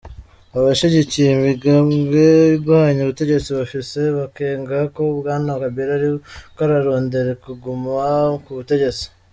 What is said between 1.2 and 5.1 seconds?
imigambwe igwanya ubutegetsi bafise amakenga ko